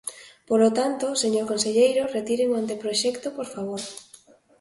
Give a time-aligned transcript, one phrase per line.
[0.49, 3.81] Polo tanto, señor conselleiro, retiren o anteproxecto, por favor.